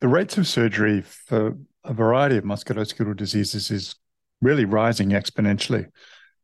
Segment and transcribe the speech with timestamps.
[0.00, 3.94] The rates of surgery for a variety of musculoskeletal diseases is
[4.42, 5.86] really rising exponentially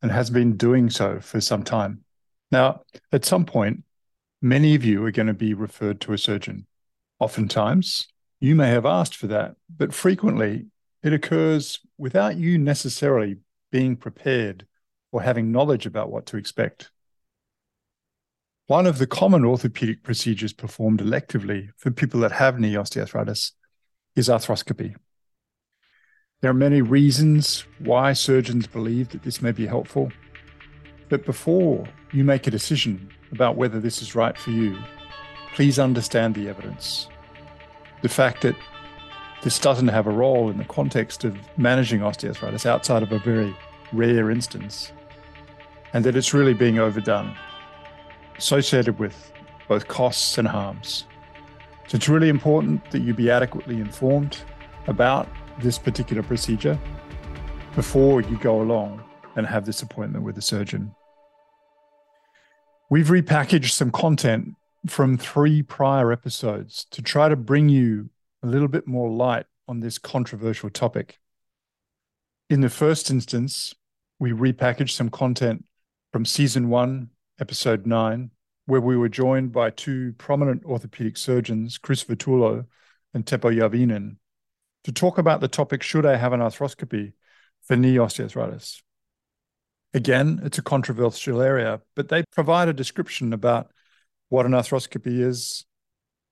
[0.01, 2.05] and has been doing so for some time.
[2.51, 3.85] Now, at some point,
[4.41, 6.67] many of you are going to be referred to a surgeon.
[7.19, 8.09] Oftentimes,
[8.41, 10.67] you may have asked for that, but frequently
[11.03, 13.37] it occurs without you necessarily
[13.71, 14.67] being prepared
[15.13, 16.91] or having knowledge about what to expect.
[18.69, 23.53] One of the common orthopedic procedures performed electively for people that have knee osteoarthritis
[24.15, 24.95] is arthroscopy.
[26.41, 30.13] There are many reasons why surgeons believe that this may be helpful,
[31.09, 34.79] but before you make a decision about whether this is right for you,
[35.55, 37.09] please understand the evidence.
[38.03, 38.57] The fact that
[39.43, 43.57] this doesn't have a role in the context of managing osteoarthritis outside of a very
[43.93, 44.93] rare instance,
[45.93, 47.37] and that it's really being overdone,
[48.43, 49.33] associated with
[49.69, 51.07] both costs and harms.
[51.87, 54.39] So it's really important that you be adequately informed
[54.89, 55.29] about
[55.61, 56.77] this particular procedure
[57.77, 59.01] before you go along
[59.37, 60.93] and have this appointment with the surgeon.
[62.91, 64.57] We've repackaged some content
[64.89, 68.11] from three prior episodes to try to bring you
[68.43, 71.21] a little bit more light on this controversial topic.
[72.51, 73.73] In the first instance,
[74.19, 75.65] we repackaged some content
[76.13, 77.11] from season one,
[77.43, 78.31] episode nine,
[78.67, 82.67] where we were joined by two prominent orthopedic surgeons, Chris Vertullo
[83.13, 84.15] and Teppo Järvinen,
[84.85, 87.15] to talk about the topic Should I have an arthroscopy
[87.67, 88.83] for knee osteoarthritis?
[89.93, 93.73] Again, it's a controversial area, but they provide a description about
[94.29, 95.67] what an arthroscopy is,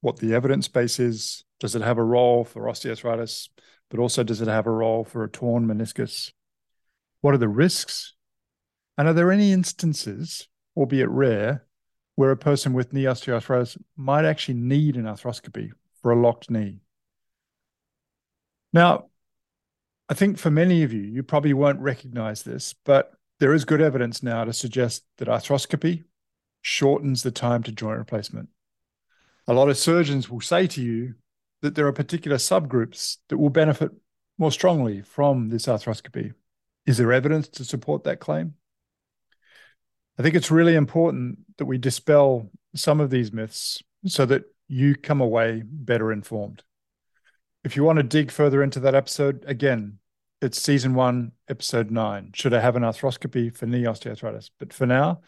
[0.03, 3.48] what the evidence base is, does it have a role for osteoarthritis,
[3.91, 6.31] but also does it have a role for a torn meniscus?
[7.21, 8.15] What are the risks?
[8.97, 10.47] And are there any instances,
[10.81, 11.67] albeit rare,
[12.17, 15.71] where a person with knee osteoarthritis might actually need an arthroscopy
[16.03, 16.81] for a locked knee?
[18.73, 19.07] Now,
[20.09, 23.81] I think for many of you, you probably won't recognize this, but there is good
[23.81, 26.05] evidence now to suggest that arthroscopy
[26.63, 28.49] shortens the time to joint replacement.
[29.47, 31.15] A lot of surgeons will say to you
[31.63, 33.93] that there are particular subgroups that will benefit
[34.39, 36.33] more strongly from this arthroscopy.
[36.87, 38.55] Is there evidence to support that claim?
[40.21, 44.95] I think it's really important that we dispel some of these myths so that you
[44.95, 46.63] come away better informed.
[47.65, 49.99] If you want to dig further into that episode, again,
[50.43, 52.33] it's season one, episode nine.
[52.35, 54.51] Should I have an arthroscopy for knee osteoarthritis?
[54.59, 55.23] But for now,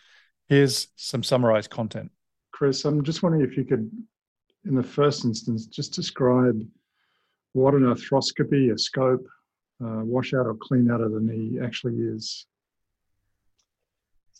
[0.50, 2.10] here's some summarized content.
[2.52, 3.90] Chris, I'm just wondering if you could,
[4.66, 6.60] in the first instance, just describe
[7.54, 9.26] what an arthroscopy, a scope,
[9.82, 12.44] uh, washout or clean out of the knee actually is.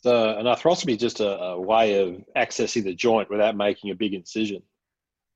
[0.02, 3.94] So an arthroscopy is just a, a way of accessing the joint without making a
[3.94, 4.62] big incision.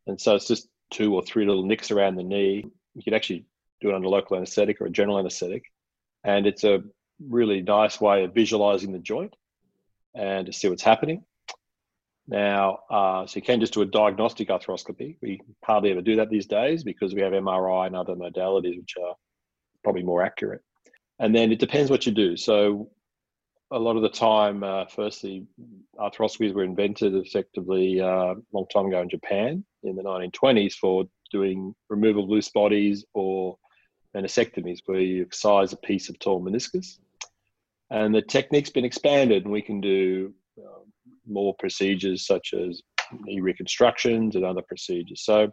[0.08, 2.64] And so it's just two or three little nicks around the knee.
[2.94, 3.46] You could actually
[3.80, 5.64] do it under local anesthetic or a general anesthetic.
[6.24, 6.82] And it's a
[7.24, 9.34] really nice way of visualizing the joint
[10.16, 11.22] and to see what's happening.
[12.26, 15.16] Now, uh, so you can just do a diagnostic arthroscopy.
[15.22, 18.96] We hardly ever do that these days because we have MRI and other modalities which
[19.00, 19.14] are
[19.84, 20.62] probably more accurate.
[21.20, 22.36] And then it depends what you do.
[22.36, 22.90] So
[23.72, 25.44] a lot of the time, uh, firstly,
[25.98, 31.04] arthroscopies were invented effectively uh, a long time ago in Japan in the 1920s for
[31.32, 33.56] doing removal of loose bodies or
[34.16, 36.98] meniscectomies, where you excise a piece of torn meniscus.
[37.90, 40.80] And the technique's been expanded, and we can do uh,
[41.26, 45.24] more procedures such as knee reconstructions and other procedures.
[45.24, 45.50] So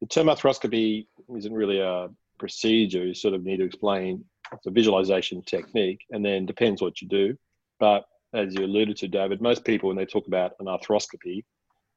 [0.00, 1.06] the term arthroscopy
[1.36, 2.08] isn't really a
[2.38, 3.04] procedure.
[3.04, 7.08] You sort of need to explain it's a visualization technique, and then depends what you
[7.08, 7.36] do.
[7.80, 8.04] But
[8.34, 11.44] as you alluded to, David, most people when they talk about an arthroscopy,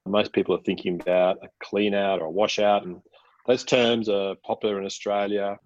[0.06, 3.02] most people are thinking about a clean out or a washout, and
[3.48, 5.58] those terms are popular in Australia,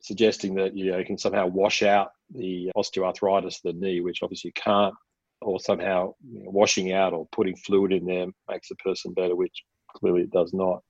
[0.00, 4.22] suggesting that you know you can somehow wash out the osteoarthritis of the knee, which
[4.22, 4.94] obviously you can't,
[5.40, 9.36] or somehow you know, washing out or putting fluid in there makes the person better,
[9.36, 9.62] which
[9.94, 10.82] clearly it does not.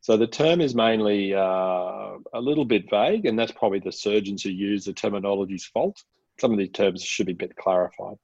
[0.00, 4.42] So the term is mainly uh, a little bit vague, and that's probably the surgeons
[4.42, 6.02] who use the terminology's fault.
[6.40, 8.16] Some of these terms should be a bit clarified.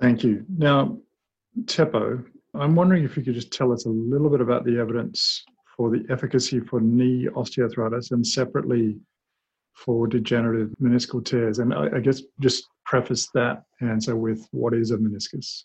[0.00, 0.44] Thank you.
[0.48, 0.98] Now,
[1.64, 2.24] Teppo,
[2.54, 5.44] I'm wondering if you could just tell us a little bit about the evidence
[5.76, 8.96] for the efficacy for knee osteoarthritis and separately
[9.72, 11.58] for degenerative meniscal tears.
[11.58, 15.64] And I, I guess just preface that answer with what is a meniscus?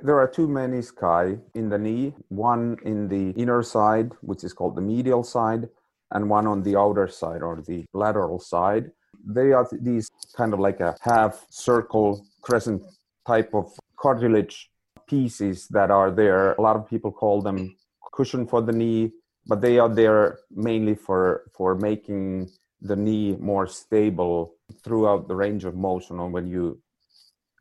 [0.00, 4.76] There are two menisci in the knee, one in the inner side, which is called
[4.76, 5.68] the medial side,
[6.10, 8.90] and one on the outer side or the lateral side.
[9.24, 12.82] They are these kind of like a half circle crescent
[13.26, 14.70] type of cartilage
[15.06, 16.52] pieces that are there.
[16.54, 17.76] A lot of people call them
[18.12, 19.12] cushion for the knee,
[19.46, 22.50] but they are there mainly for for making
[22.80, 26.80] the knee more stable throughout the range of motion or when you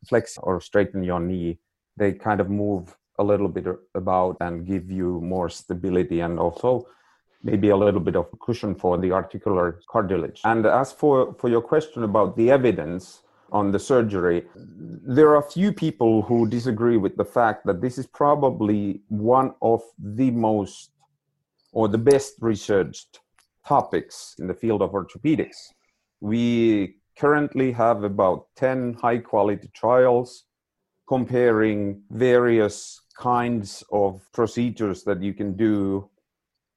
[0.09, 1.57] flex or straighten your knee
[1.98, 6.88] they kind of move a little bit about and give you more stability and also
[7.44, 10.42] maybe a little bit of cushion for the articular cartilage.
[10.45, 15.51] And as for, for your question about the evidence on the surgery, there are a
[15.51, 20.92] few people who disagree with the fact that this is probably one of the most
[21.74, 23.19] or the best researched
[23.68, 25.72] topics in the field of orthopedics.
[26.22, 30.46] We currently have about 10 high quality trials
[31.13, 36.10] comparing various kinds of procedures that you can do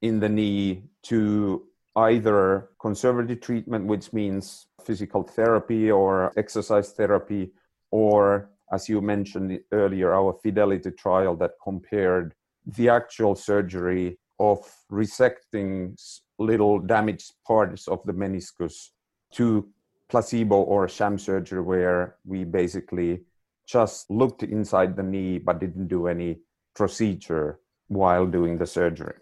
[0.03, 1.63] in the knee to
[1.95, 7.51] either conservative treatment, which means physical therapy or exercise therapy,
[7.89, 12.35] or as you mentioned earlier, our fidelity trial that compared
[12.77, 14.59] the actual surgery of
[14.91, 15.97] resecting
[16.37, 18.89] little damaged parts of the meniscus
[19.31, 19.67] to
[20.09, 23.21] placebo or sham surgery, where we basically
[23.67, 26.39] just looked inside the knee but didn't do any
[26.75, 29.15] procedure while doing the surgery.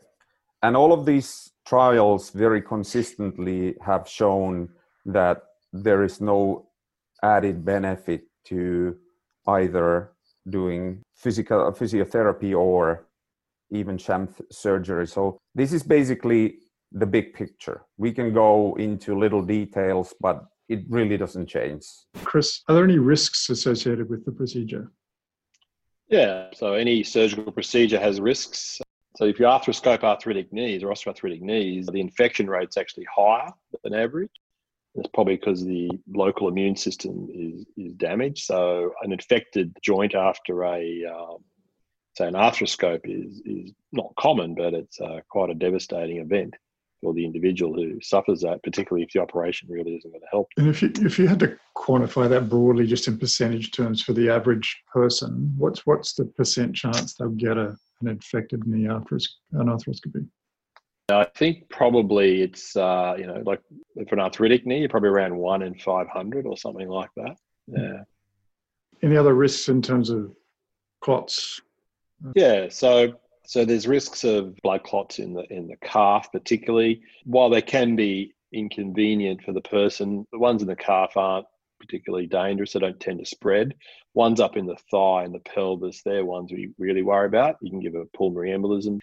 [0.62, 4.70] And all of these trials very consistently have shown
[5.06, 5.44] that
[5.74, 6.68] there is no
[7.24, 8.96] added benefit to
[9.48, 10.12] either
[10.50, 13.08] doing physical physiotherapy or
[13.72, 15.08] even sham surgery.
[15.08, 16.60] So this is basically
[16.92, 17.82] the big picture.
[17.98, 21.86] We can go into little details, but it really doesn't change.
[22.24, 24.92] Chris, are there any risks associated with the procedure?
[26.10, 28.80] Yeah, so any surgical procedure has risks.
[29.16, 33.50] So if you arthroscope arthritic knees or osteoarthritic knees, the infection rate's actually higher
[33.84, 34.32] than average.
[34.96, 38.46] It's probably because the local immune system is, is damaged.
[38.46, 41.38] So an infected joint after a um,
[42.18, 46.54] say an arthroscope is is not common, but it's uh, quite a devastating event
[47.06, 50.48] for the individual who suffers that, particularly if the operation really isn't going to help.
[50.58, 54.14] And if you, if you had to quantify that broadly, just in percentage terms for
[54.14, 59.20] the average person, what's what's the percent chance they'll get a, an infected knee after
[59.52, 60.28] an arthroscopy?
[61.10, 63.62] I think probably it's uh, you know like
[64.10, 67.36] for an arthritic knee, you're probably around one in five hundred or something like that.
[67.68, 68.02] Yeah.
[69.04, 70.34] Any other risks in terms of
[71.02, 71.62] clots?
[72.36, 73.14] Yeah, so
[73.48, 77.02] so there's risks of blood clots in the in the calf, particularly.
[77.26, 81.46] While they can be inconvenient for the person, the ones in the calf aren't
[81.80, 82.74] particularly dangerous.
[82.74, 83.76] They don't tend to spread.
[84.14, 87.58] Ones up in the thigh and the pelvis, they're ones we really worry about.
[87.62, 89.00] You can give a pulmonary embolism.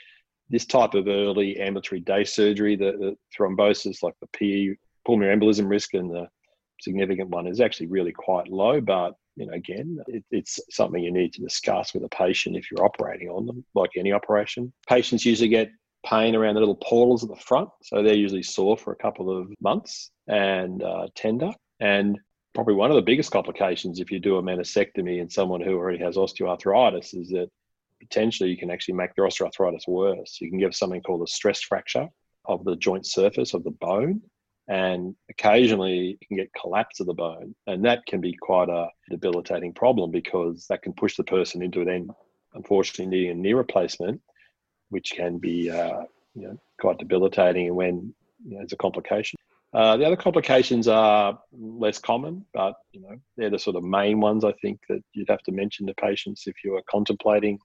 [0.49, 5.69] This type of early ambulatory day surgery, the, the thrombosis, like the PE, pulmonary embolism
[5.69, 6.29] risk, and the
[6.81, 11.13] significant one is actually really quite low, but you know, again, it, it's something you
[11.13, 14.73] need to discuss with a patient if you're operating on them, like any operation.
[14.89, 15.71] Patients usually get
[16.05, 19.37] pain around the little portals at the front, so they're usually sore for a couple
[19.37, 21.53] of months and uh, tender.
[21.81, 22.19] And
[22.55, 25.99] probably one of the biggest complications if you do a meniscectomy in someone who already
[25.99, 27.49] has osteoarthritis is that
[28.01, 30.39] potentially you can actually make their osteoarthritis worse.
[30.41, 32.09] You can give something called a stress fracture
[32.45, 34.21] of the joint surface of the bone
[34.69, 38.89] and occasionally you can get collapse of the bone and that can be quite a
[39.11, 42.09] debilitating problem because that can push the person into then
[42.55, 44.21] unfortunately needing a knee replacement
[44.91, 46.03] which can be uh,
[46.35, 48.15] you know, quite debilitating when
[48.47, 49.37] you know, it's a complication
[49.75, 54.21] uh, the other complications are less common but you know they're the sort of main
[54.21, 57.59] ones i think that you'd have to mention to patients if you are contemplating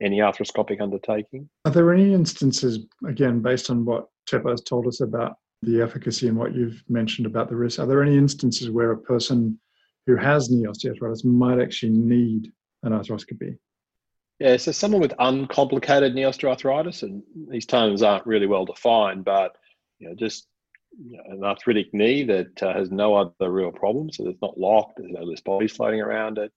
[0.00, 1.48] any arthroscopic undertaking.
[1.64, 6.28] Are there any instances, again, based on what Teppo has told us about the efficacy
[6.28, 9.58] and what you've mentioned about the risk, are there any instances where a person
[10.06, 13.58] who has knee osteoarthritis might actually need an arthroscopy?
[14.38, 19.56] Yeah, so someone with uncomplicated knee osteoarthritis, and these terms aren't really well defined, but
[19.98, 20.46] you know, just
[20.96, 24.58] you know, an arthritic knee that uh, has no other real problems, so it's not
[24.58, 26.52] locked, there's no loose body floating around it,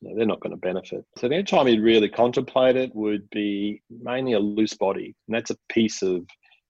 [0.00, 1.04] you know, they're not going to benefit.
[1.18, 5.34] So the only time you'd really contemplate it would be mainly a loose body, and
[5.34, 6.24] that's a piece of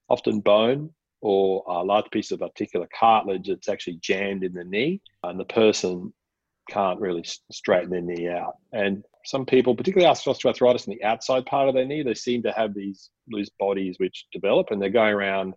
[0.09, 0.89] often bone
[1.21, 5.45] or a large piece of articular cartilage that's actually jammed in the knee, and the
[5.45, 6.13] person
[6.69, 8.55] can't really straighten their knee out.
[8.73, 12.51] And some people, particularly osteoarthritis in the outside part of their knee, they seem to
[12.51, 15.53] have these loose bodies which develop and they're going around.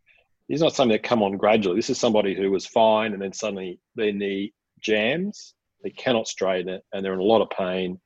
[0.48, 1.76] This is not something that come on gradually.
[1.76, 5.54] This is somebody who was fine and then suddenly their knee jams.
[5.82, 8.00] They cannot straighten it and they're in a lot of pain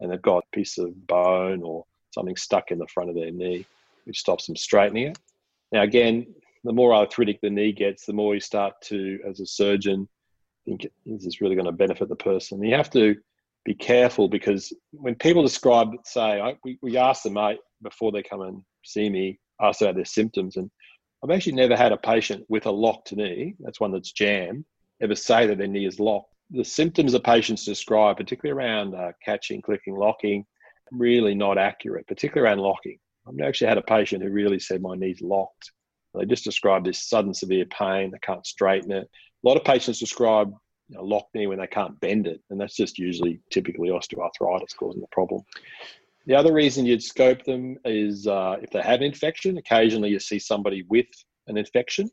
[0.00, 3.30] and they've got a piece of bone or something stuck in the front of their
[3.30, 3.66] knee,
[4.04, 5.18] which stops them straightening it.
[5.72, 6.26] Now, again,
[6.66, 10.08] the more arthritic the knee gets, the more you start to, as a surgeon,
[10.66, 12.62] think is this really going to benefit the person?
[12.62, 13.16] You have to
[13.64, 18.22] be careful because when people describe, say, I, we, we ask them mate, before they
[18.22, 20.56] come and see me, ask about their symptoms.
[20.56, 20.70] And
[21.22, 24.64] I've actually never had a patient with a locked knee, that's one that's jammed,
[25.00, 26.32] ever say that their knee is locked.
[26.50, 30.44] The symptoms the patients describe, particularly around uh, catching, clicking, locking,
[30.92, 32.98] really not accurate, particularly around locking.
[33.26, 35.72] I've actually had a patient who really said my knee's locked.
[36.16, 38.10] They just describe this sudden severe pain.
[38.10, 39.08] They can't straighten it.
[39.44, 40.52] A lot of patients describe
[40.88, 44.76] you know, locked knee when they can't bend it, and that's just usually typically osteoarthritis
[44.78, 45.42] causing the problem.
[46.26, 49.58] The other reason you'd scope them is uh, if they have infection.
[49.58, 51.06] Occasionally, you see somebody with
[51.46, 52.10] an infection,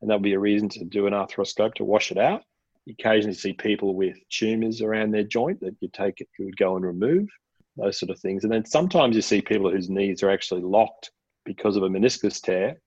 [0.00, 2.42] and that'll be a reason to do an arthroscope to wash it out.
[2.86, 6.56] You occasionally see people with tumors around their joint that you take it, you would
[6.56, 7.28] go and remove
[7.76, 8.44] those sort of things.
[8.44, 11.10] And then sometimes you see people whose knees are actually locked
[11.44, 12.80] because of a meniscus tear.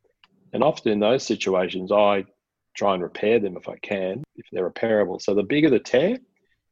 [0.53, 2.25] And often in those situations, I
[2.75, 5.21] try and repair them if I can, if they're repairable.
[5.21, 6.17] So the bigger the tear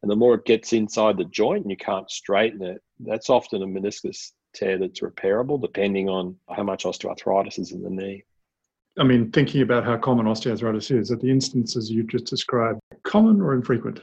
[0.02, 3.62] and the more it gets inside the joint and you can't straighten it, that's often
[3.62, 8.24] a meniscus tear that's repairable depending on how much osteoarthritis is in the knee.
[9.00, 13.42] I mean, thinking about how common osteoarthritis is, at the instances you just described, common
[13.42, 14.02] or infrequent?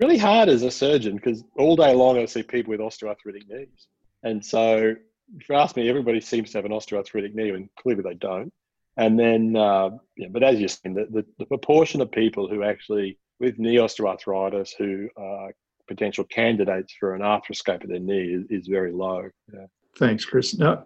[0.00, 3.86] Really hard as a surgeon because all day long I see people with osteoarthritic knees.
[4.24, 4.94] And so
[5.36, 8.52] if you ask me, everybody seems to have an osteoarthritic knee, and clearly they don't.
[8.96, 12.64] And then, uh, yeah, but as you're saying, the, the, the, proportion of people who
[12.64, 15.52] actually with knee osteoarthritis who are
[15.86, 19.28] potential candidates for an arthroscope of their knee is, is very low.
[19.52, 19.66] Yeah.
[19.96, 20.58] Thanks, Chris.
[20.58, 20.84] Now,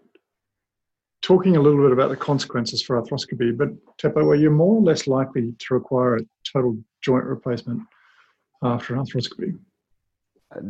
[1.23, 4.83] talking a little bit about the consequences for arthroscopy, but Teppo, are you more or
[4.83, 7.83] less likely to require a total joint replacement
[8.63, 9.59] after arthroscopy?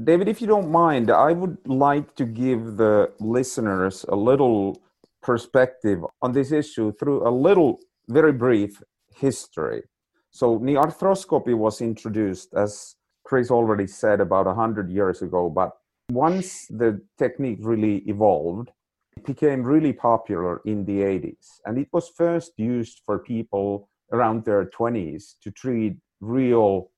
[0.04, 4.80] David, if you don't mind, I would like to give the listeners a little
[5.22, 8.82] perspective on this issue through a little, very brief
[9.14, 9.82] history.
[10.30, 15.50] So, knee arthroscopy was introduced, as Chris already said, about 100 years ago.
[15.50, 15.72] But
[16.10, 18.70] once the technique really evolved,
[19.16, 21.60] it became really popular in the 80s.
[21.66, 26.90] And it was first used for people around their 20s to treat real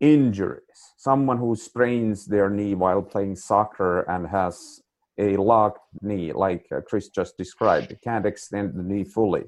[0.00, 0.64] injuries.
[0.96, 4.80] Someone who sprains their knee while playing soccer and has
[5.18, 7.94] a locked knee, like uh, Chris just described.
[8.02, 9.44] Can't extend the knee fully.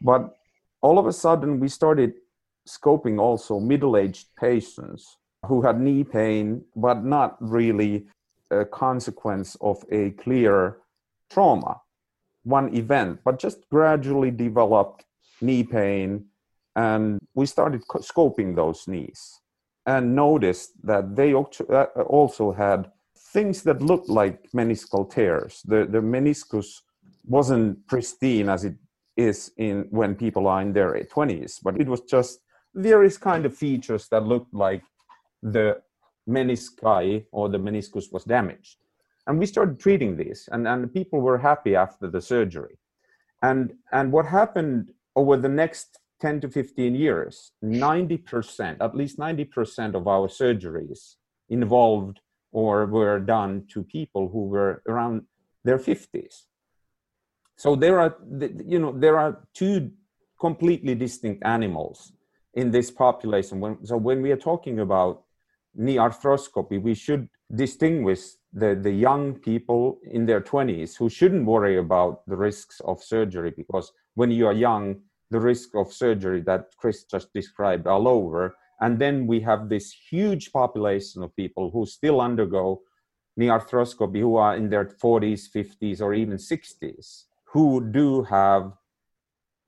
[0.00, 0.34] But
[0.80, 2.14] all of a sudden, we started
[2.68, 8.06] scoping also middle aged patients who had knee pain, but not really
[8.50, 10.78] a consequence of a clear
[11.30, 11.80] trauma,
[12.44, 15.04] one event, but just gradually developed
[15.40, 16.26] knee pain.
[16.76, 19.40] And we started scoping those knees
[19.86, 22.90] and noticed that they uh, also had
[23.32, 25.62] things that looked like meniscal tears.
[25.64, 26.80] The, the meniscus
[27.24, 28.74] wasn't pristine as it
[29.16, 32.40] is in when people are in their 20s, but it was just
[32.74, 34.82] various kind of features that looked like
[35.42, 35.80] the
[36.28, 38.76] menisci or the meniscus was damaged.
[39.26, 42.78] And we started treating this, and, and people were happy after the surgery.
[43.42, 49.94] And, and what happened over the next 10 to 15 years, 90%, at least 90%
[49.94, 51.16] of our surgeries
[51.48, 52.20] involved
[52.52, 55.22] or were done to people who were around
[55.64, 56.44] their 50s
[57.56, 58.16] so there are
[58.64, 59.90] you know there are two
[60.38, 62.12] completely distinct animals
[62.54, 63.60] in this population.
[63.60, 65.24] When, so when we are talking about
[65.74, 68.20] knee arthroscopy we should distinguish
[68.52, 73.52] the, the young people in their 20s who shouldn't worry about the risks of surgery
[73.56, 74.96] because when you are young
[75.30, 79.92] the risk of surgery that chris just described are lower and then we have this
[80.10, 82.82] huge population of people who still undergo
[83.36, 88.72] knee arthroscopy who are in their 40s, 50s, or even 60s who do have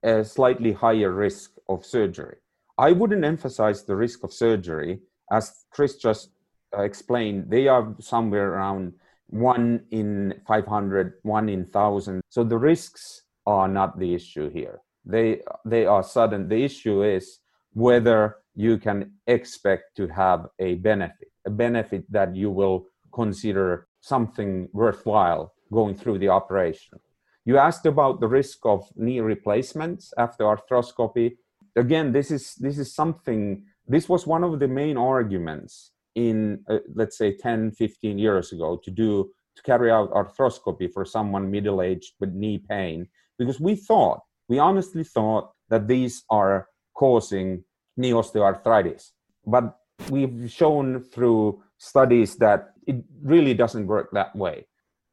[0.02, 2.36] a slightly higher risk of surgery.
[2.76, 5.00] I wouldn't emphasize the risk of surgery,
[5.30, 6.30] as Chris just
[6.76, 8.92] uh, explained, they are somewhere around
[9.28, 12.20] one in 500, one in 1,000.
[12.28, 14.80] So the risks are not the issue here.
[15.08, 16.48] They, they are sudden.
[16.48, 17.40] The issue is
[17.72, 24.68] whether you can expect to have a benefit, a benefit that you will consider something
[24.72, 26.98] worthwhile going through the operation.
[27.44, 31.36] You asked about the risk of knee replacements after arthroscopy.
[31.76, 33.64] Again, this is this is something.
[33.86, 38.78] This was one of the main arguments in uh, let's say 10, 15 years ago
[38.84, 43.74] to do to carry out arthroscopy for someone middle aged with knee pain because we
[43.74, 47.64] thought we honestly thought that these are causing
[47.96, 49.10] knee osteoarthritis,
[49.46, 49.78] but
[50.10, 54.66] we've shown through studies that it really doesn't work that way.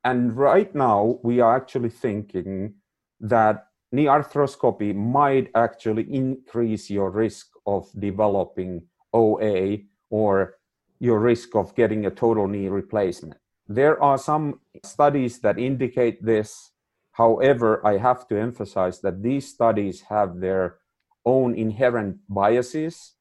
[0.04, 2.75] And right now, we are actually thinking
[3.20, 9.77] that knee arthroscopy might actually increase your risk of developing OA
[10.10, 10.58] or
[11.00, 13.36] your risk of getting a total knee replacement.
[13.68, 16.72] There are some studies that indicate this.
[17.15, 20.79] However, I have to emphasize that these studies have their
[21.25, 23.13] own inherent biases.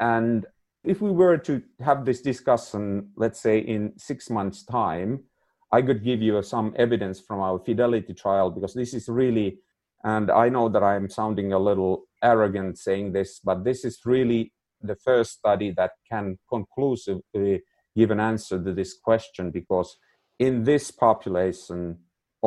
[0.00, 0.46] And
[0.82, 5.24] if we were to have this discussion, let's say in six months' time,
[5.70, 9.58] I could give you some evidence from our fidelity trial because this is really,
[10.02, 14.52] and I know that I'm sounding a little arrogant saying this, but this is really
[14.82, 17.62] the first study that can conclusively
[17.96, 19.96] give an answer to this question because
[20.38, 21.98] in this population,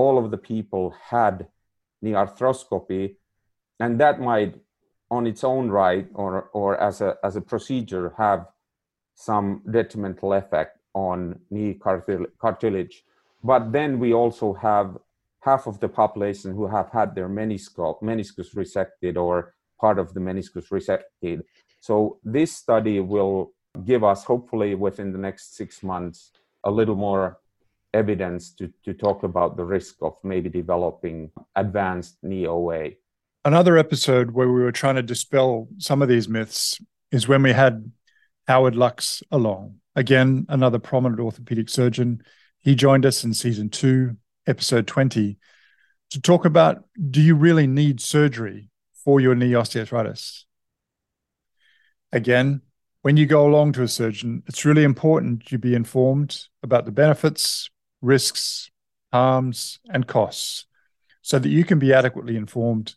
[0.02, 1.36] all of the people had
[2.02, 3.06] knee arthroscopy,
[3.84, 4.54] and that might,
[5.12, 8.42] on its own right or, or as, a, as a procedure, have
[9.16, 11.18] some detrimental effect on
[11.54, 11.74] knee
[12.44, 12.96] cartilage.
[13.52, 14.88] But then we also have
[15.42, 20.22] half of the population who have had their meniscus, meniscus resected or part of the
[20.28, 21.38] meniscus resected.
[21.88, 23.38] So this study will
[23.86, 26.32] give us, hopefully within the next six months,
[26.64, 27.26] a little more
[27.94, 32.92] evidence to, to talk about the risk of maybe developing advanced knee OA.
[33.46, 36.80] Another episode where we were trying to dispel some of these myths
[37.12, 37.92] is when we had
[38.48, 39.76] Howard Luks along.
[39.96, 42.22] Again, another prominent orthopedic surgeon
[42.60, 45.38] he joined us in season two, episode 20,
[46.12, 48.70] to talk about do you really need surgery
[49.04, 50.44] for your knee osteoarthritis?
[52.12, 52.62] Again,
[53.02, 56.92] when you go along to a surgeon, it's really important you be informed about the
[56.92, 57.70] benefits,
[58.02, 58.72] risks,
[59.12, 60.66] harms, and costs
[61.22, 62.96] so that you can be adequately informed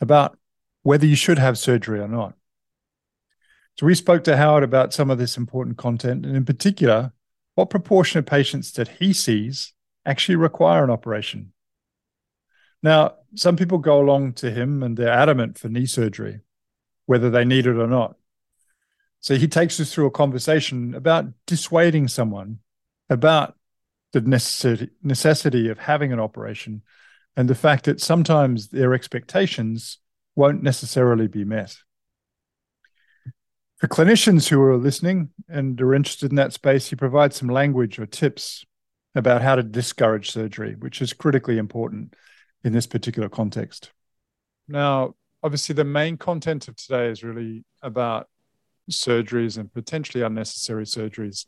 [0.00, 0.38] about
[0.82, 2.34] whether you should have surgery or not.
[3.78, 7.12] So, we spoke to Howard about some of this important content, and in particular,
[7.54, 9.72] what proportion of patients that he sees
[10.06, 11.52] actually require an operation?
[12.82, 16.40] Now, some people go along to him and they're adamant for knee surgery,
[17.06, 18.16] whether they need it or not.
[19.20, 22.58] So he takes us through a conversation about dissuading someone
[23.08, 23.56] about
[24.14, 26.82] the necessity, necessity of having an operation
[27.36, 29.98] and the fact that sometimes their expectations
[30.34, 31.76] won't necessarily be met
[33.84, 37.98] for clinicians who are listening and are interested in that space, you provide some language
[37.98, 38.64] or tips
[39.14, 42.14] about how to discourage surgery, which is critically important
[42.64, 43.92] in this particular context.
[44.68, 48.28] Now, obviously, the main content of today is really about
[48.90, 51.44] surgeries and potentially unnecessary surgeries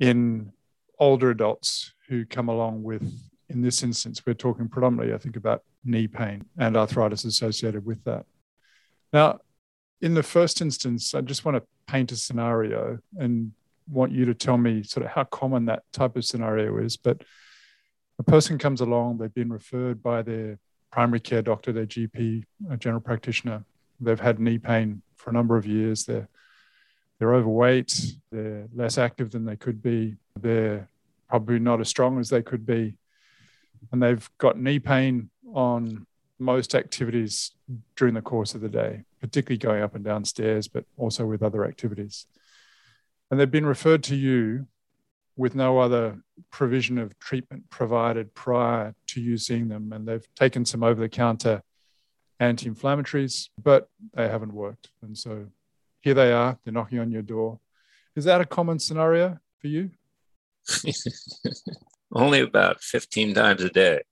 [0.00, 0.50] in
[0.98, 3.02] older adults who come along with,
[3.48, 8.02] in this instance, we're talking predominantly, I think, about knee pain and arthritis associated with
[8.04, 8.26] that.
[9.12, 9.40] Now,
[10.00, 13.52] in the first instance, I just want to paint a scenario and
[13.88, 16.96] want you to tell me sort of how common that type of scenario is.
[16.96, 17.22] But
[18.18, 20.58] a person comes along, they've been referred by their
[20.90, 23.64] primary care doctor, their GP, a general practitioner.
[24.00, 26.04] They've had knee pain for a number of years.
[26.04, 26.28] They're
[27.18, 28.14] they're overweight.
[28.30, 30.16] They're less active than they could be.
[30.40, 30.88] They're
[31.28, 32.96] probably not as strong as they could be,
[33.92, 36.06] and they've got knee pain on
[36.38, 37.52] most activities
[37.96, 41.42] during the course of the day, particularly going up and down stairs, but also with
[41.42, 42.26] other activities.
[43.30, 44.66] And they've been referred to you
[45.36, 49.92] with no other provision of treatment provided prior to you seeing them.
[49.92, 51.62] And they've taken some over the counter
[52.38, 54.90] anti inflammatories, but they haven't worked.
[55.02, 55.46] And so
[56.04, 57.58] here they are, they're knocking on your door.
[58.14, 59.90] Is that a common scenario for you?
[62.12, 64.02] Only about 15 times a day.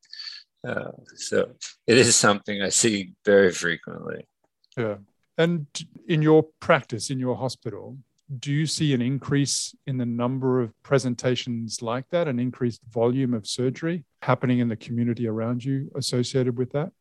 [0.66, 1.52] Uh, so
[1.86, 4.26] it is something I see very frequently.
[4.74, 4.96] Yeah.
[5.36, 5.66] And
[6.08, 7.98] in your practice, in your hospital,
[8.38, 13.34] do you see an increase in the number of presentations like that, an increased volume
[13.34, 16.92] of surgery happening in the community around you associated with that?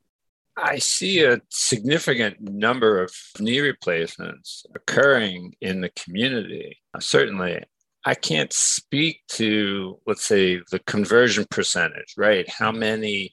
[0.62, 6.78] I see a significant number of knee replacements occurring in the community.
[6.94, 7.64] Uh, certainly,
[8.06, 12.48] I can't speak to, let's say, the conversion percentage, right?
[12.50, 13.32] How many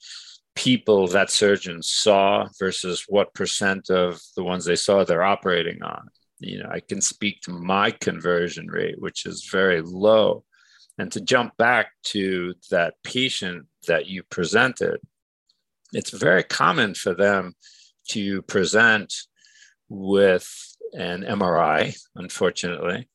[0.59, 6.09] people that surgeon saw versus what percent of the ones they saw they're operating on.
[6.41, 10.45] You know, I can speak to my conversion rate, which is very low.
[10.99, 14.99] And to jump back to that patient that you presented,
[15.93, 17.55] it's very common for them
[18.11, 19.15] to present
[19.89, 20.49] with
[20.93, 23.09] an MRI, unfortunately,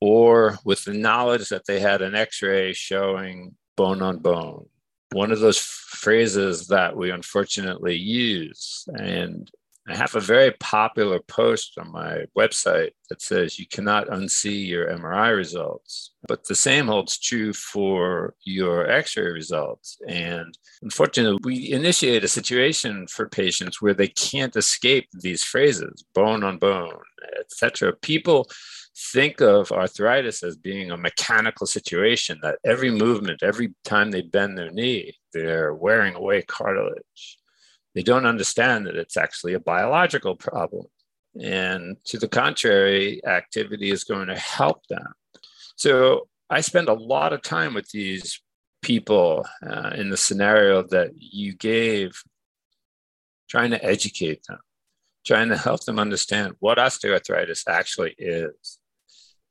[0.00, 4.66] or with the knowledge that they had an x ray showing bone on bone
[5.12, 8.86] one of those phrases that we unfortunately use.
[8.94, 9.50] And
[9.88, 14.86] I have a very popular post on my website that says you cannot unsee your
[14.88, 16.12] MRI results.
[16.28, 19.98] But the same holds true for your x ray results.
[20.06, 26.44] And unfortunately, we initiate a situation for patients where they can't escape these phrases bone
[26.44, 27.00] on bone,
[27.40, 27.94] etc.
[27.94, 28.46] People
[29.12, 34.58] think of arthritis as being a mechanical situation that every movement, every time they bend
[34.58, 37.38] their knee, they're wearing away cartilage.
[37.94, 40.86] They don't understand that it's actually a biological problem.
[41.40, 45.14] And to the contrary, activity is going to help them.
[45.78, 48.40] So I spend a lot of time with these
[48.82, 52.12] people uh, in the scenario that you gave,
[53.48, 54.58] trying to educate them,
[55.26, 58.78] trying to help them understand what osteoarthritis actually is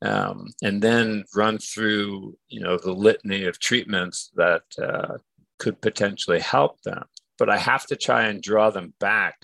[0.02, 5.18] um, and then run through you know the litany of treatments that uh,
[5.60, 7.04] could potentially help them.
[7.38, 9.36] But i have to try and draw them back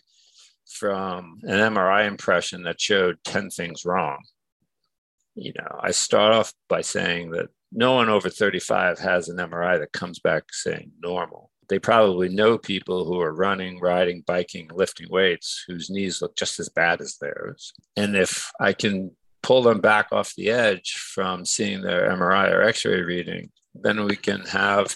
[0.67, 4.17] from an mri impression that showed 10 things wrong
[5.35, 9.79] you know i start off by saying that no one over 35 has an mri
[9.79, 15.07] that comes back saying normal they probably know people who are running, riding, biking, lifting
[15.09, 17.73] weights whose knees look just as bad as theirs.
[17.95, 22.61] And if I can pull them back off the edge from seeing their MRI or
[22.61, 24.95] x ray reading, then we can have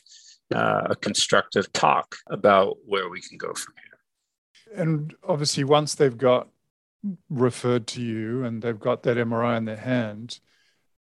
[0.53, 4.83] uh, a constructive talk about where we can go from here.
[4.83, 6.49] And obviously, once they've got
[7.29, 10.39] referred to you and they've got that MRI in their hand,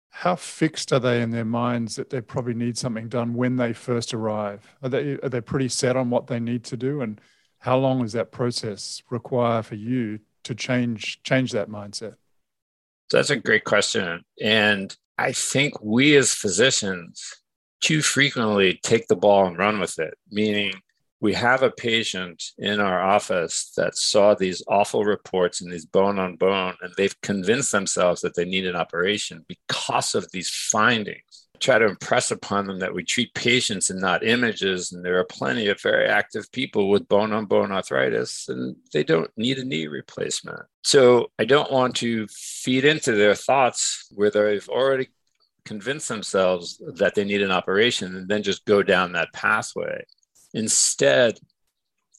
[0.10, 3.74] how fixed are they in their minds that they probably need something done when they
[3.74, 4.76] first arrive?
[4.82, 7.20] Are they are they pretty set on what they need to do, and
[7.60, 12.16] how long does that process require for you to change change that mindset?
[13.12, 14.24] So that's a great question.
[14.42, 17.22] And I think we as physicians
[17.82, 20.74] too frequently take the ball and run with it, meaning
[21.22, 26.20] we have a patient in our office that saw these awful reports and these bone
[26.20, 31.46] on bone, and they've convinced themselves that they need an operation because of these findings
[31.60, 34.92] try to impress upon them that we treat patients and not images.
[34.92, 39.04] And there are plenty of very active people with bone on bone arthritis, and they
[39.04, 40.62] don't need a knee replacement.
[40.84, 45.10] So I don't want to feed into their thoughts where they've already
[45.66, 50.06] convinced themselves that they need an operation and then just go down that pathway.
[50.56, 51.38] Instead,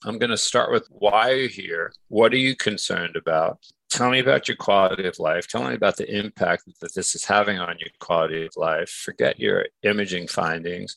[0.04, 1.92] I'm going to start with why are you're here.
[2.06, 3.58] What are you concerned about?
[3.90, 5.46] tell me about your quality of life.
[5.46, 8.90] Tell me about the impact that this is having on your quality of life.
[8.90, 10.96] Forget your imaging findings.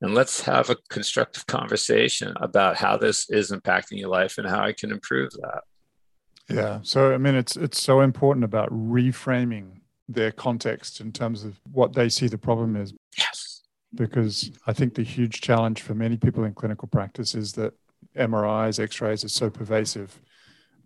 [0.00, 4.62] And let's have a constructive conversation about how this is impacting your life and how
[4.62, 5.62] I can improve that.
[6.48, 6.80] Yeah.
[6.82, 11.94] So I mean it's it's so important about reframing their context in terms of what
[11.94, 12.92] they see the problem is.
[13.18, 13.45] Yes.
[13.96, 17.74] Because I think the huge challenge for many people in clinical practice is that
[18.16, 20.20] MRIs, X-rays are so pervasive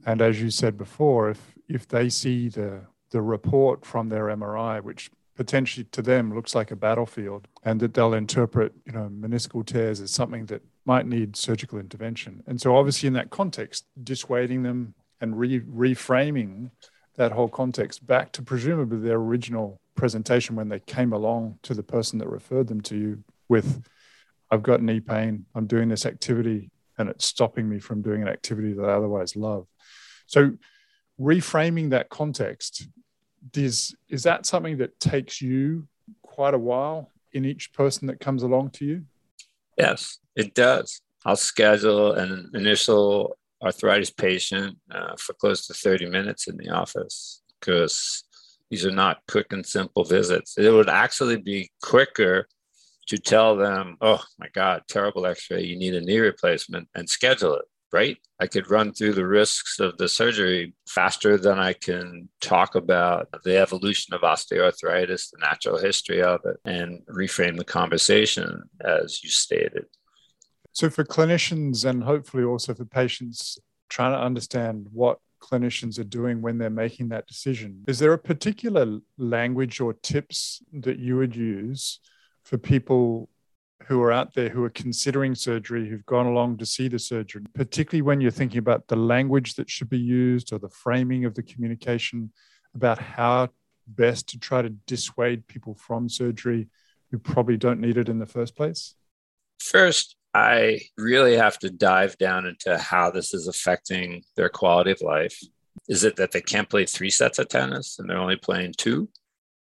[0.06, 4.82] and as you said before, if if they see the the report from their MRI,
[4.82, 9.64] which potentially to them looks like a battlefield, and that they'll interpret, you know, meniscal
[9.64, 12.42] tears as something that might need surgical intervention.
[12.46, 16.70] And so, obviously, in that context, dissuading them and re- reframing
[17.20, 21.82] that whole context back to presumably their original presentation when they came along to the
[21.82, 23.84] person that referred them to you with,
[24.50, 25.44] "I've got knee pain.
[25.54, 29.36] I'm doing this activity, and it's stopping me from doing an activity that I otherwise
[29.36, 29.66] love."
[30.24, 30.56] So
[31.20, 32.88] reframing that context,
[33.54, 35.88] is, is that something that takes you
[36.22, 39.04] quite a while in each person that comes along to you?
[39.76, 41.02] Yes, it does.
[41.26, 47.42] I'll schedule an initial arthritis patient uh, for close to 30 minutes in the office
[47.58, 48.24] because
[48.70, 50.56] these are not quick and simple visits.
[50.56, 52.46] It would actually be quicker
[53.08, 57.08] to tell them, oh my God, terrible x ray, you need a knee replacement, and
[57.08, 58.18] schedule it right?
[58.38, 63.28] I could run through the risks of the surgery faster than I can talk about
[63.44, 69.30] the evolution of osteoarthritis, the natural history of it, and reframe the conversation as you
[69.30, 69.86] stated.
[70.80, 73.58] So, for clinicians and hopefully also for patients
[73.90, 78.18] trying to understand what clinicians are doing when they're making that decision, is there a
[78.18, 82.00] particular language or tips that you would use
[82.44, 83.28] for people
[83.88, 87.46] who are out there who are considering surgery, who've gone along to see the surgeon,
[87.52, 91.34] particularly when you're thinking about the language that should be used or the framing of
[91.34, 92.32] the communication
[92.74, 93.50] about how
[93.86, 96.68] best to try to dissuade people from surgery
[97.10, 98.94] who probably don't need it in the first place?
[99.58, 105.00] First, I really have to dive down into how this is affecting their quality of
[105.00, 105.40] life.
[105.88, 109.08] Is it that they can't play three sets of tennis and they're only playing two?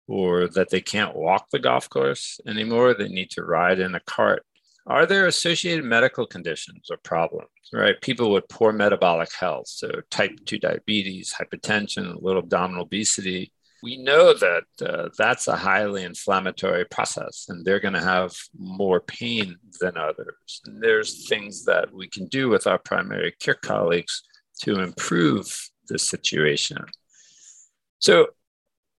[0.08, 2.94] Or that they can't walk the golf course anymore?
[2.94, 4.44] They need to ride in a cart.
[4.88, 8.00] Are there associated medical conditions or problems, right?
[8.02, 13.52] People with poor metabolic health, so type 2 diabetes, hypertension, little abdominal obesity,
[13.86, 19.00] we know that uh, that's a highly inflammatory process and they're going to have more
[19.00, 20.62] pain than others.
[20.66, 24.24] And there's things that we can do with our primary care colleagues
[24.62, 25.46] to improve
[25.88, 26.84] the situation.
[28.00, 28.30] So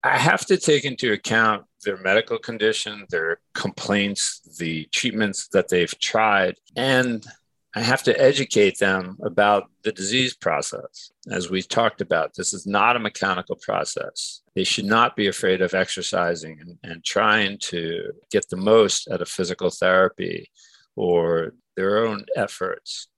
[0.04, 5.98] I have to take into account their medical condition, their complaints, the treatments that they've
[5.98, 7.26] tried, and
[7.74, 11.10] I have to educate them about the disease process.
[11.28, 14.42] As we talked about, this is not a mechanical process.
[14.56, 19.20] They should not be afraid of exercising and, and trying to get the most out
[19.20, 20.50] of physical therapy
[20.96, 23.08] or their own efforts.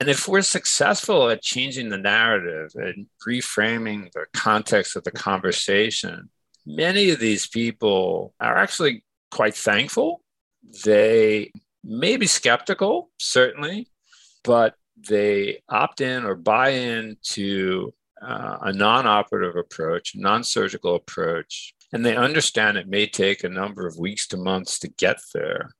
[0.00, 6.28] And if we're successful at changing the narrative and reframing the context of the conversation,
[6.66, 10.22] many of these people are actually quite thankful.
[10.84, 11.52] They
[11.82, 13.88] may be skeptical, certainly,
[14.44, 14.74] but
[15.08, 22.04] they opt in or buy into uh, a non operative approach, non surgical approach, and
[22.04, 25.70] they understand it may take a number of weeks to months to get there.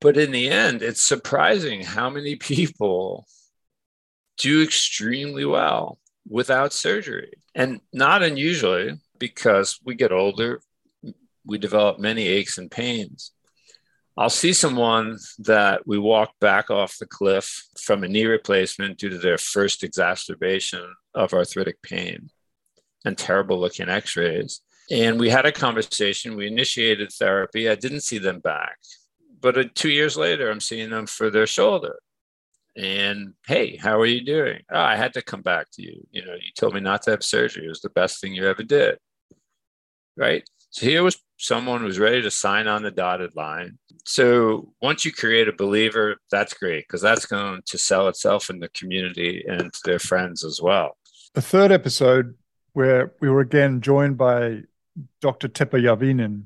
[0.00, 3.26] But in the end, it's surprising how many people
[4.38, 7.32] do extremely well without surgery.
[7.54, 10.60] And not unusually because we get older,
[11.44, 13.32] we develop many aches and pains.
[14.16, 19.08] I'll see someone that we walked back off the cliff from a knee replacement due
[19.08, 22.28] to their first exacerbation of arthritic pain
[23.04, 24.60] and terrible looking x rays.
[24.90, 26.36] And we had a conversation.
[26.36, 27.68] We initiated therapy.
[27.68, 28.76] I didn't see them back.
[29.40, 31.98] But uh, two years later, I'm seeing them for their shoulder.
[32.76, 34.60] And hey, how are you doing?
[34.70, 36.06] Oh, I had to come back to you.
[36.10, 37.66] You know, you told me not to have surgery.
[37.66, 38.98] It was the best thing you ever did.
[40.16, 40.44] Right.
[40.70, 43.76] So here was someone was ready to sign on the dotted line.
[44.04, 48.60] So once you create a believer, that's great because that's going to sell itself in
[48.60, 50.96] the community and to their friends as well.
[51.34, 52.36] A third episode
[52.74, 54.62] where we were again joined by
[55.20, 55.48] Dr.
[55.48, 56.44] Teppo Järvinen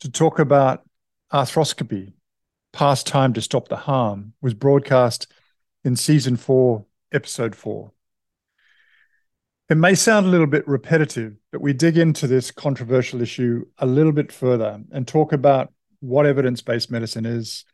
[0.00, 0.84] to talk about
[1.30, 2.14] arthroscopy,
[2.72, 5.26] past time to stop the harm, was broadcast
[5.84, 7.92] in season four, episode four.
[9.70, 13.86] It may sound a little bit repetitive, but we dig into this controversial issue a
[13.86, 17.64] little bit further and talk about what evidence based medicine is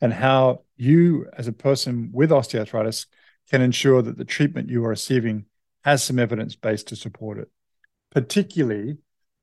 [0.00, 3.06] and how you, as a person with osteoarthritis,
[3.50, 5.44] can ensure that the treatment you are receiving
[5.84, 7.50] has some evidence base to support it,
[8.10, 8.96] particularly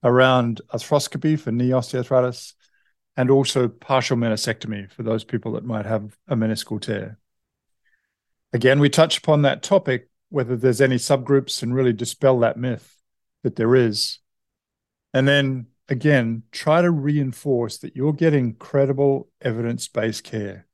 [0.04, 2.54] around arthroscopy for knee osteoarthritis
[3.16, 7.20] and also partial meniscectomy for those people that might have a meniscal tear.
[8.54, 12.98] Again, we touch upon that topic whether there's any subgroups and really dispel that myth
[13.44, 14.20] that there is.
[15.14, 20.66] And then again, try to reinforce that you're getting credible evidence based care.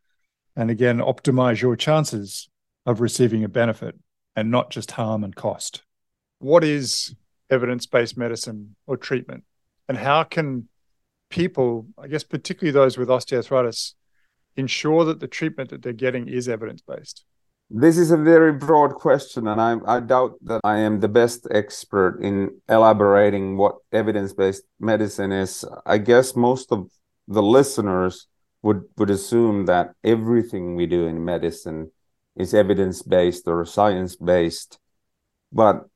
[0.55, 2.49] And again, optimize your chances
[2.85, 3.95] of receiving a benefit
[4.35, 5.81] and not just harm and cost.
[6.39, 7.15] What is
[7.49, 9.43] evidence based medicine or treatment?
[9.89, 10.69] And how can
[11.31, 13.93] people, I guess, particularly those with osteoarthritis,
[14.55, 17.25] ensure that the treatment that they're getting is evidence based?
[17.69, 21.47] This is a very broad question, and I, I doubt that I am the best
[21.51, 25.65] expert in elaborating what evidence based medicine is.
[25.85, 26.89] I guess most of
[27.27, 28.27] the listeners
[28.61, 31.91] would, would assume that everything we do in medicine
[32.37, 34.79] is evidence based or science based.
[35.51, 35.87] But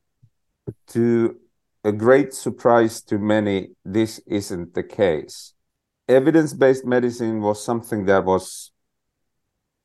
[0.87, 1.37] to
[1.85, 5.53] a great surprise to many, this isn't the case.
[6.09, 8.71] Evidence based medicine was something that was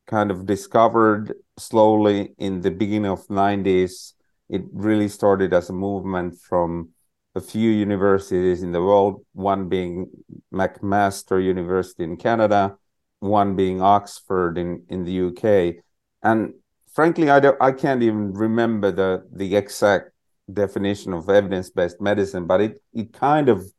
[0.09, 4.15] kind of discovered slowly in the beginning of 90s
[4.49, 6.91] it really started as a movement from
[7.35, 10.09] a few universities in the world one being
[10.53, 12.77] mcmaster university in canada
[13.21, 15.75] one being oxford in, in the uk
[16.23, 16.55] and
[16.97, 20.11] frankly, I don't, I can't even remember the the exact
[20.53, 23.71] definition of evidence-based medicine, but it it kind of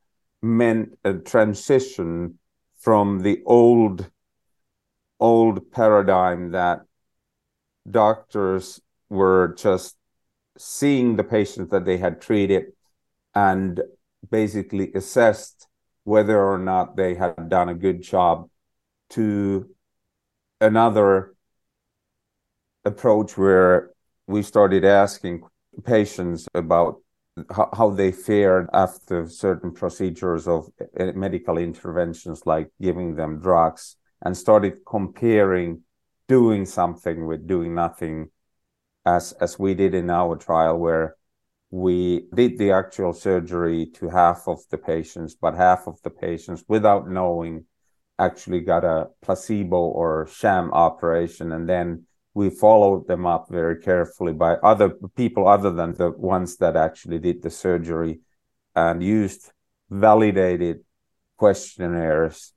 [0.41, 2.39] meant a transition
[2.79, 4.09] from the old
[5.19, 6.81] old paradigm that
[7.89, 9.95] doctors were just
[10.58, 12.65] seeing the patients that they had treated
[13.36, 13.82] and
[14.30, 15.67] basically assessed
[16.04, 18.50] whether or not they had done a good job
[19.10, 19.69] to
[20.60, 21.36] another
[22.86, 23.91] approach where
[24.26, 25.41] we started asking
[25.86, 27.02] patients about
[27.73, 34.36] how, they fared after certain procedures of eh, medical interventions like giving them drugs and
[34.36, 35.82] started comparing
[36.27, 38.29] doing something with doing nothing
[39.05, 41.15] as as we did in our trial where
[41.69, 46.63] we did the actual surgery to half of the patients but half of the patients
[46.67, 47.65] without knowing
[48.19, 51.51] actually got a placebo or sham operation.
[51.51, 56.57] And then we followed them up very carefully by other people other than the ones
[56.57, 58.19] that actually did the surgery
[58.75, 59.51] and used
[59.89, 60.79] validated
[61.37, 62.53] questionnaires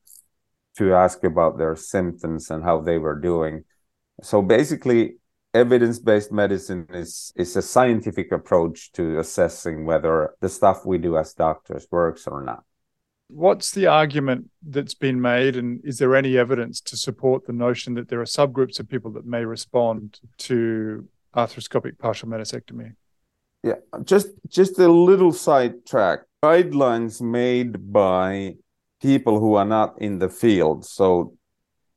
[0.78, 3.64] to ask about their symptoms and how they were doing.
[4.22, 5.16] So basically,
[5.54, 11.34] evidence-based medicine is is a scientific approach to assessing whether the stuff we do as
[11.34, 12.64] doctors works or not.
[13.28, 17.94] What's the argument that's been made, and is there any evidence to support the notion
[17.94, 22.94] that there are subgroups of people that may respond to arthroscopic partial meniscectomy?
[23.62, 26.20] Yeah, just just a little sidetrack.
[26.42, 28.56] Guidelines made by
[29.00, 30.84] people who are not in the field.
[30.84, 31.36] So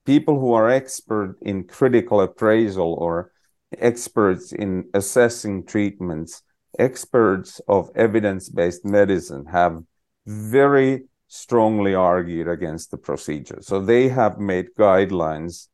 [0.05, 3.31] people who are expert in critical appraisal or
[3.77, 6.43] experts in assessing treatments,
[6.79, 9.81] experts of evidence-based medicine have
[10.25, 13.59] very strongly argued against the procedure.
[13.61, 15.67] So they have made guidelines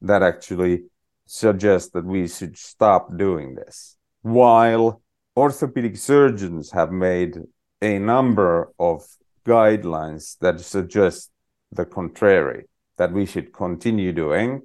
[0.00, 0.84] that actually
[1.26, 3.96] suggest that we should stop doing this.
[4.22, 5.02] While
[5.36, 7.38] orthopedic surgeons have made
[7.82, 9.04] a number of
[9.44, 11.30] guidelines that suggest
[11.72, 12.64] the contrary,
[12.96, 14.62] that we should continue doing.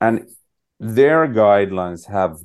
[0.00, 0.28] And
[0.78, 2.38] their guidelines have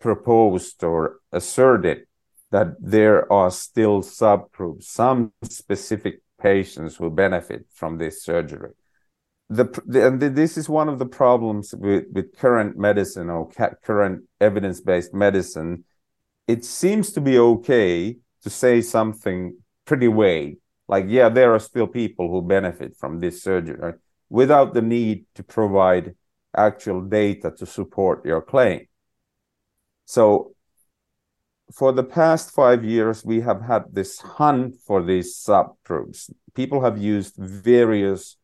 [0.00, 2.06] proposed or asserted
[2.50, 8.70] that there are still subgroups, some specific patients who benefit from this surgery.
[9.50, 13.50] The, the, and this is one of the problems with, with current medicine or
[13.82, 15.84] current evidence-based medicine.
[16.46, 21.86] It seems to be okay to say something pretty vague like yeah there are still
[21.86, 23.94] people who benefit from this surgery
[24.28, 26.14] without the need to provide
[26.56, 28.86] actual data to support your claim.
[30.04, 30.54] So
[31.72, 36.30] for the past five years we have had this hunt for these subgroups.
[36.54, 38.36] People have used various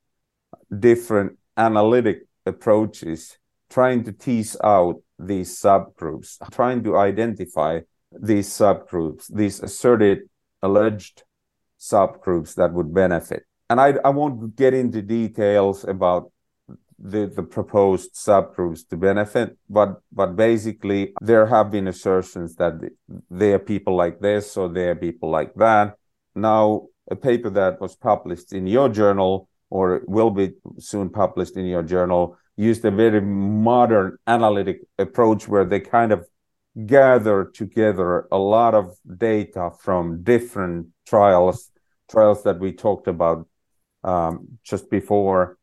[0.78, 3.38] different analytic approaches
[3.70, 7.80] trying to tease out these subgroups trying to identify
[8.10, 10.18] these subgroups these asserted
[10.62, 11.22] alleged
[11.78, 13.44] subgroups that would benefit.
[13.70, 16.30] And I, I won't get into details about
[16.98, 22.74] the, the proposed subgroups to benefit, but but basically there have been assertions that
[23.30, 25.94] there are people like this or there are people like that.
[26.34, 31.66] Now, a paper that was published in your journal or will be soon published in
[31.66, 36.26] your journal used a very modern analytic approach where they kind of
[36.86, 41.70] gather together a lot of data from different trials
[42.10, 43.46] trials that we talked about
[44.02, 45.58] um, just before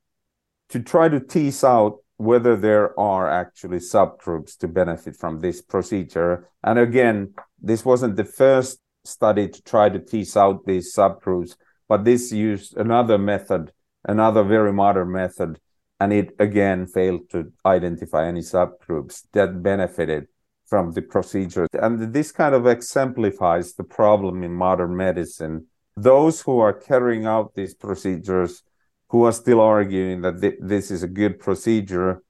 [0.69, 6.47] to try to tease out whether there are actually subgroups to benefit from this procedure.
[6.63, 11.55] And again, this wasn't the first study to try to tease out these subgroups,
[11.89, 13.71] but this used another method,
[14.07, 15.59] another very modern method,
[15.99, 20.27] and it again failed to identify any subgroups that benefited
[20.71, 21.67] from the procedure.
[21.73, 27.53] And this kind of exemplifies the problem in modern medicine those who are carrying out
[27.53, 28.63] these procedures,
[29.09, 32.23] who are still arguing that th- this is a good procedure,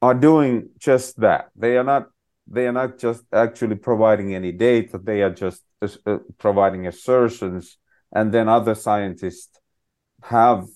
[0.00, 1.50] are doing just that.
[1.56, 2.04] They are not.
[2.46, 4.98] They are not just actually providing any data.
[4.98, 7.78] They are just uh, providing assertions,
[8.12, 9.58] and then other scientists
[10.22, 10.66] have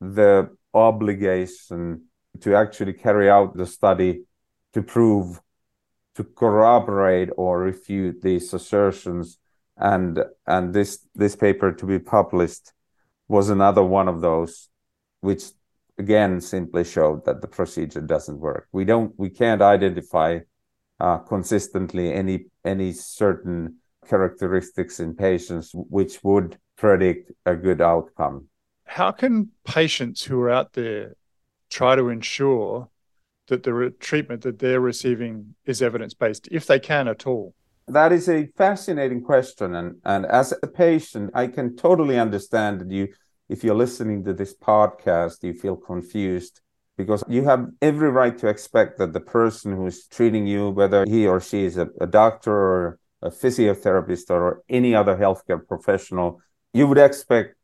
[0.00, 1.82] the obligation
[2.40, 4.24] to actually carry out the study
[4.74, 5.40] to prove,
[6.18, 9.38] to corroborate or refute these assertions.
[9.76, 12.72] And and this this paper to be published
[13.28, 14.68] was another one of those
[15.20, 15.44] which
[15.96, 18.66] again simply showed that the procedure doesn't work.
[18.72, 20.40] We don't we can't identify
[20.98, 23.76] uh, consistently any any certain
[24.08, 28.48] characteristics in patients which would predict a good outcome.
[28.86, 31.14] How can patients who are out there
[31.70, 32.88] try to ensure
[33.48, 37.54] that the treatment that they're receiving is evidence based, if they can at all?
[37.86, 39.74] That is a fascinating question.
[39.74, 43.08] And, and as a patient, I can totally understand that you,
[43.48, 46.60] if you're listening to this podcast, you feel confused
[46.96, 51.26] because you have every right to expect that the person who's treating you, whether he
[51.26, 56.40] or she is a, a doctor or a physiotherapist or any other healthcare professional,
[56.74, 57.54] you would expect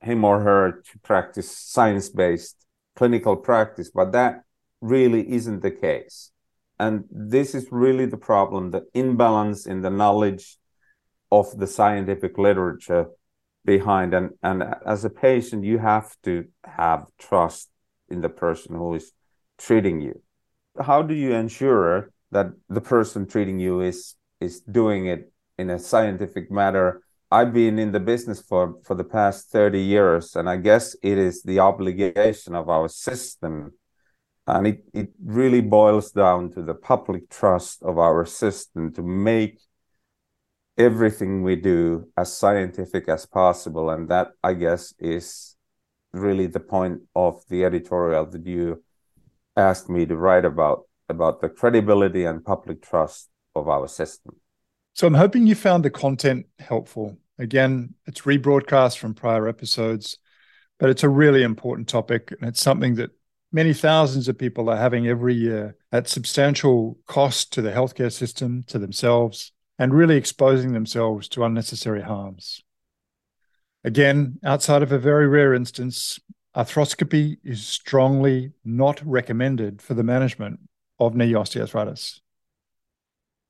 [0.00, 2.64] him or her to practice science based
[2.96, 4.42] clinical practice, but that
[4.80, 6.30] really isn't the case.
[6.78, 10.58] And this is really the problem the imbalance in the knowledge
[11.30, 13.06] of the scientific literature
[13.64, 14.14] behind.
[14.14, 17.68] And, and as a patient, you have to have trust
[18.08, 19.12] in the person who is
[19.58, 20.22] treating you.
[20.80, 25.78] How do you ensure that the person treating you is is doing it in a
[25.78, 27.02] scientific manner?
[27.30, 31.18] I've been in the business for, for the past 30 years, and I guess it
[31.18, 33.72] is the obligation of our system
[34.48, 39.60] and it, it really boils down to the public trust of our system to make
[40.78, 43.90] everything we do as scientific as possible.
[43.90, 45.54] And that, I guess, is
[46.14, 48.82] really the point of the editorial that you
[49.54, 54.36] asked me to write about, about the credibility and public trust of our system.
[54.94, 57.18] So I'm hoping you found the content helpful.
[57.38, 60.16] Again, it's rebroadcast from prior episodes,
[60.78, 62.32] but it's a really important topic.
[62.40, 63.10] And it's something that
[63.52, 68.62] many thousands of people are having every year at substantial cost to the healthcare system,
[68.64, 72.62] to themselves, and really exposing themselves to unnecessary harms.
[73.84, 76.18] Again, outside of a very rare instance,
[76.56, 80.60] arthroscopy is strongly not recommended for the management
[80.98, 82.20] of knee osteoarthritis.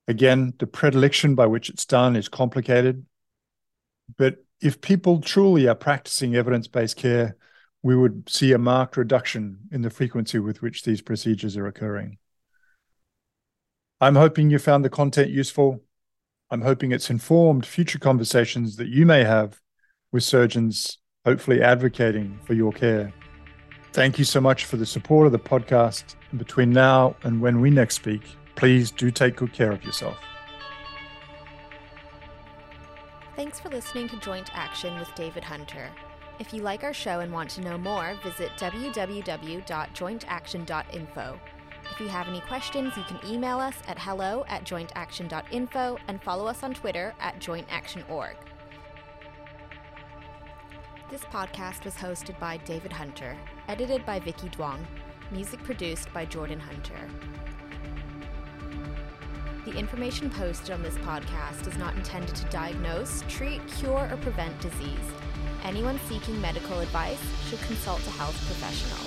[0.06, 3.04] Again, the predilection by which it's done is complicated,
[4.16, 7.36] but if people truly are practicing evidence based care,
[7.82, 12.18] we would see a marked reduction in the frequency with which these procedures are occurring.
[14.00, 15.82] I'm hoping you found the content useful.
[16.50, 19.60] I'm hoping it's informed future conversations that you may have
[20.12, 23.12] with surgeons, hopefully advocating for your care.
[23.92, 26.14] Thank you so much for the support of the podcast.
[26.30, 28.22] And between now and when we next speak,
[28.54, 30.16] please do take good care of yourself.
[33.36, 35.90] Thanks for listening to Joint Action with David Hunter.
[36.38, 41.40] If you like our show and want to know more, visit www.jointaction.info.
[41.90, 46.46] If you have any questions, you can email us at hello at jointaction.info and follow
[46.46, 48.36] us on Twitter at jointactionorg.
[51.10, 53.36] This podcast was hosted by David Hunter,
[53.66, 54.78] edited by Vicky Duong,
[55.32, 57.08] music produced by Jordan Hunter.
[59.64, 64.60] The information posted on this podcast is not intended to diagnose, treat, cure, or prevent
[64.60, 65.10] disease.
[65.64, 68.98] Anyone seeking medical advice should consult a health professional.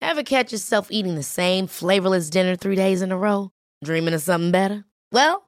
[0.00, 3.50] Ever catch yourself eating the same flavorless dinner three days in a row?
[3.84, 4.84] Dreaming of something better?
[5.12, 5.47] Well,